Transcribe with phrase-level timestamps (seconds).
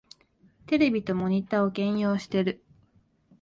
[0.65, 2.63] テレビとモニタを兼用してる